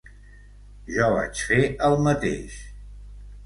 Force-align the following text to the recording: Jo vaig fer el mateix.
Jo 0.95 1.11
vaig 1.19 1.43
fer 1.51 1.61
el 1.91 2.01
mateix. 2.11 2.61